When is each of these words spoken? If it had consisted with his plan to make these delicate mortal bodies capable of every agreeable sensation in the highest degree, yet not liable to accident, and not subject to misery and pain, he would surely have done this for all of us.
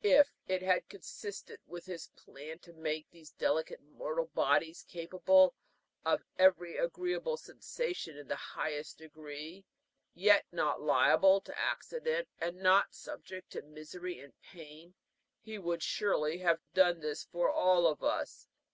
If 0.00 0.30
it 0.46 0.62
had 0.62 0.88
consisted 0.88 1.60
with 1.66 1.84
his 1.84 2.06
plan 2.16 2.58
to 2.60 2.72
make 2.72 3.10
these 3.10 3.32
delicate 3.32 3.82
mortal 3.82 4.24
bodies 4.28 4.82
capable 4.88 5.54
of 6.06 6.24
every 6.38 6.78
agreeable 6.78 7.36
sensation 7.36 8.16
in 8.16 8.26
the 8.26 8.34
highest 8.34 8.96
degree, 8.96 9.66
yet 10.14 10.46
not 10.50 10.80
liable 10.80 11.38
to 11.42 11.58
accident, 11.58 12.28
and 12.38 12.62
not 12.62 12.94
subject 12.94 13.50
to 13.50 13.60
misery 13.62 14.18
and 14.20 14.32
pain, 14.40 14.94
he 15.42 15.58
would 15.58 15.82
surely 15.82 16.38
have 16.38 16.60
done 16.72 17.00
this 17.00 17.22
for 17.24 17.50
all 17.50 17.86
of 17.86 18.02
us. 18.02 18.48